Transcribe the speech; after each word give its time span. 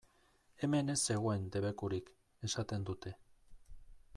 Hemen 0.61 0.87
ez 0.93 0.95
zegoen 1.01 1.45
debekurik!, 1.57 2.09
esaten 2.49 2.89
dute. 2.91 3.13